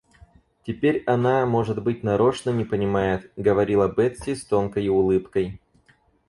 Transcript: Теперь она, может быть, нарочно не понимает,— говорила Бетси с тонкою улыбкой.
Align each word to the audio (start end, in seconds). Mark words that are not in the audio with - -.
Теперь 0.65 1.03
она, 1.05 1.45
может 1.45 1.83
быть, 1.83 2.01
нарочно 2.01 2.49
не 2.49 2.65
понимает,— 2.65 3.31
говорила 3.35 3.87
Бетси 3.87 4.33
с 4.33 4.43
тонкою 4.43 4.95
улыбкой. 4.95 5.61